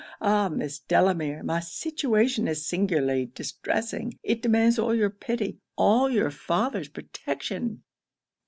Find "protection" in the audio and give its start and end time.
6.89-7.83